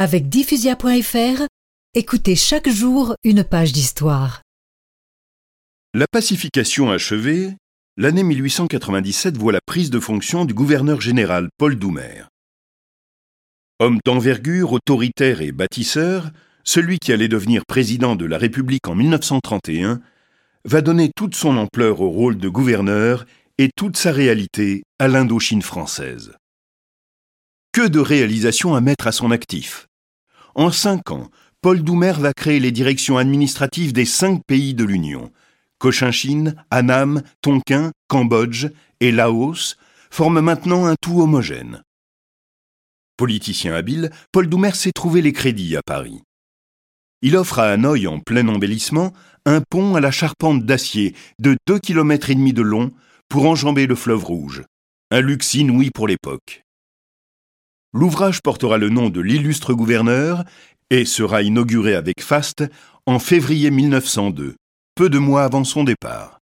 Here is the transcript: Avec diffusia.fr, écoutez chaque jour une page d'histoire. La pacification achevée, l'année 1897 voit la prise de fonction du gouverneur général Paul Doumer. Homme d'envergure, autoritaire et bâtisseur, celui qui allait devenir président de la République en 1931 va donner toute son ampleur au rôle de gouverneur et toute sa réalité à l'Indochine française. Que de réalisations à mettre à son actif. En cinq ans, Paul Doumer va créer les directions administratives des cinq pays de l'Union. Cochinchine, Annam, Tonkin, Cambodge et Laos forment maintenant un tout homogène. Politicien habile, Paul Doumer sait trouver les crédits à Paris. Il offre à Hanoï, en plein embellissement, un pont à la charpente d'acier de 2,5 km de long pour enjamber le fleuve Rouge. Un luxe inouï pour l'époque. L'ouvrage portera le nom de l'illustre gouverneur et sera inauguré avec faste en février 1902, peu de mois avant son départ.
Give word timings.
Avec 0.00 0.28
diffusia.fr, 0.28 1.42
écoutez 1.92 2.36
chaque 2.36 2.68
jour 2.68 3.16
une 3.24 3.42
page 3.42 3.72
d'histoire. 3.72 4.42
La 5.92 6.06
pacification 6.06 6.92
achevée, 6.92 7.56
l'année 7.96 8.22
1897 8.22 9.36
voit 9.36 9.50
la 9.50 9.58
prise 9.60 9.90
de 9.90 9.98
fonction 9.98 10.44
du 10.44 10.54
gouverneur 10.54 11.00
général 11.00 11.48
Paul 11.58 11.74
Doumer. 11.74 12.22
Homme 13.80 13.98
d'envergure, 14.04 14.70
autoritaire 14.70 15.40
et 15.40 15.50
bâtisseur, 15.50 16.30
celui 16.62 17.00
qui 17.00 17.12
allait 17.12 17.26
devenir 17.26 17.62
président 17.66 18.14
de 18.14 18.24
la 18.24 18.38
République 18.38 18.86
en 18.86 18.94
1931 18.94 20.00
va 20.64 20.80
donner 20.80 21.10
toute 21.16 21.34
son 21.34 21.56
ampleur 21.56 22.00
au 22.02 22.10
rôle 22.10 22.38
de 22.38 22.48
gouverneur 22.48 23.26
et 23.58 23.70
toute 23.74 23.96
sa 23.96 24.12
réalité 24.12 24.84
à 25.00 25.08
l'Indochine 25.08 25.62
française. 25.62 26.36
Que 27.72 27.88
de 27.88 27.98
réalisations 27.98 28.76
à 28.76 28.80
mettre 28.80 29.08
à 29.08 29.12
son 29.12 29.32
actif. 29.32 29.87
En 30.58 30.72
cinq 30.72 31.12
ans, 31.12 31.30
Paul 31.60 31.84
Doumer 31.84 32.14
va 32.18 32.32
créer 32.32 32.58
les 32.58 32.72
directions 32.72 33.16
administratives 33.16 33.92
des 33.92 34.04
cinq 34.04 34.42
pays 34.44 34.74
de 34.74 34.82
l'Union. 34.82 35.30
Cochinchine, 35.78 36.56
Annam, 36.72 37.22
Tonkin, 37.42 37.92
Cambodge 38.08 38.66
et 38.98 39.12
Laos 39.12 39.76
forment 40.10 40.40
maintenant 40.40 40.86
un 40.86 40.96
tout 41.00 41.20
homogène. 41.20 41.84
Politicien 43.16 43.72
habile, 43.72 44.10
Paul 44.32 44.48
Doumer 44.48 44.72
sait 44.74 44.90
trouver 44.90 45.22
les 45.22 45.32
crédits 45.32 45.76
à 45.76 45.82
Paris. 45.86 46.22
Il 47.22 47.36
offre 47.36 47.60
à 47.60 47.70
Hanoï, 47.70 48.08
en 48.08 48.18
plein 48.18 48.48
embellissement, 48.48 49.12
un 49.46 49.60
pont 49.60 49.94
à 49.94 50.00
la 50.00 50.10
charpente 50.10 50.66
d'acier 50.66 51.14
de 51.38 51.56
2,5 51.70 51.78
km 51.78 52.52
de 52.52 52.62
long 52.62 52.90
pour 53.28 53.46
enjamber 53.46 53.86
le 53.86 53.94
fleuve 53.94 54.24
Rouge. 54.24 54.64
Un 55.12 55.20
luxe 55.20 55.54
inouï 55.54 55.92
pour 55.92 56.08
l'époque. 56.08 56.64
L'ouvrage 58.00 58.42
portera 58.42 58.78
le 58.78 58.90
nom 58.90 59.10
de 59.10 59.20
l'illustre 59.20 59.74
gouverneur 59.74 60.44
et 60.88 61.04
sera 61.04 61.42
inauguré 61.42 61.96
avec 61.96 62.22
faste 62.22 62.62
en 63.06 63.18
février 63.18 63.72
1902, 63.72 64.54
peu 64.94 65.10
de 65.10 65.18
mois 65.18 65.42
avant 65.42 65.64
son 65.64 65.82
départ. 65.82 66.37